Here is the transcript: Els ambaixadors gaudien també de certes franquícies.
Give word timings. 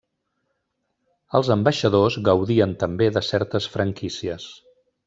Els 1.39 1.51
ambaixadors 1.57 2.19
gaudien 2.31 2.75
també 2.87 3.13
de 3.19 3.25
certes 3.31 3.71
franquícies. 3.77 4.53